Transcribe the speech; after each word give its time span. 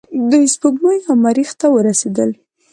دوی 0.29 0.45
سپوږمۍ 0.55 0.99
او 1.09 1.13
مریخ 1.25 1.49
ته 1.59 1.67
ورسیدل. 1.75 2.29